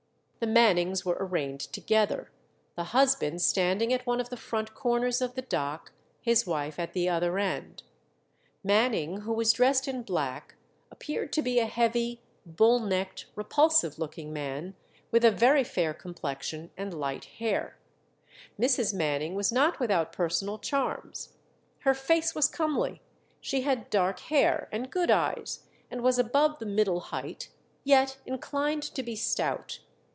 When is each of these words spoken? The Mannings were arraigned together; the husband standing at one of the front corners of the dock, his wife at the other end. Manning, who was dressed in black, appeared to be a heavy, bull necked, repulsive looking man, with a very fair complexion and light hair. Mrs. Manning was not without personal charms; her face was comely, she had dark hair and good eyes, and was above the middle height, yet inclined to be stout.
The 0.43 0.47
Mannings 0.47 1.05
were 1.05 1.17
arraigned 1.19 1.59
together; 1.59 2.31
the 2.75 2.85
husband 2.85 3.43
standing 3.43 3.93
at 3.93 4.07
one 4.07 4.19
of 4.19 4.29
the 4.29 4.35
front 4.35 4.73
corners 4.73 5.21
of 5.21 5.35
the 5.35 5.43
dock, 5.43 5.91
his 6.19 6.47
wife 6.47 6.79
at 6.79 6.93
the 6.93 7.07
other 7.07 7.37
end. 7.37 7.83
Manning, 8.63 9.17
who 9.17 9.33
was 9.33 9.53
dressed 9.53 9.87
in 9.87 10.01
black, 10.01 10.55
appeared 10.89 11.31
to 11.33 11.43
be 11.43 11.59
a 11.59 11.67
heavy, 11.67 12.21
bull 12.43 12.79
necked, 12.79 13.27
repulsive 13.35 13.99
looking 13.99 14.33
man, 14.33 14.73
with 15.11 15.23
a 15.23 15.29
very 15.29 15.63
fair 15.63 15.93
complexion 15.93 16.71
and 16.75 16.91
light 16.99 17.25
hair. 17.37 17.77
Mrs. 18.59 18.95
Manning 18.95 19.35
was 19.35 19.51
not 19.51 19.79
without 19.79 20.11
personal 20.11 20.57
charms; 20.57 21.35
her 21.81 21.93
face 21.93 22.33
was 22.33 22.47
comely, 22.47 22.99
she 23.41 23.61
had 23.61 23.91
dark 23.91 24.19
hair 24.21 24.67
and 24.71 24.89
good 24.89 25.11
eyes, 25.11 25.67
and 25.91 26.01
was 26.01 26.17
above 26.17 26.57
the 26.57 26.65
middle 26.65 26.99
height, 26.99 27.49
yet 27.83 28.17
inclined 28.25 28.81
to 28.81 29.03
be 29.03 29.15
stout. 29.15 29.81